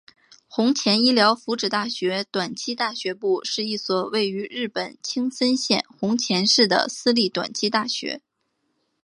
[0.47, 8.19] 弘前医疗福祉大学短期大学部是一所位于日本青森县弘前市的私立短期大学。